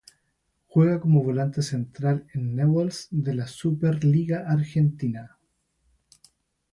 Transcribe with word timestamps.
Juega 0.65 0.99
como 0.99 1.21
volante 1.23 1.61
central 1.61 2.25
en 2.33 2.55
Newell's 2.55 3.07
de 3.11 3.35
la 3.35 3.45
Superliga 3.45 4.45
Argentina. 4.47 5.37